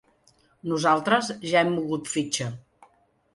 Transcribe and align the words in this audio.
Nosaltres 0.71 1.29
ja 1.51 1.61
hem 1.61 1.69
mogut 1.75 2.11
fitxa. 2.15 2.49